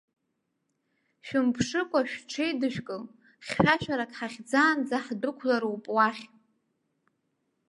[1.25, 3.03] Шәымԥшыкәа шәҽеидышәкыл,
[3.45, 6.23] хьшәашәарак ҳахьӡаанӡа ҳдәықәлароуп уахь!